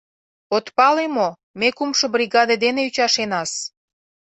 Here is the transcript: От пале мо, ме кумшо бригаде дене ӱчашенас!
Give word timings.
От 0.55 0.65
пале 0.77 1.05
мо, 1.15 1.29
ме 1.59 1.69
кумшо 1.77 2.05
бригаде 2.15 2.55
дене 2.63 2.81
ӱчашенас! 2.89 3.51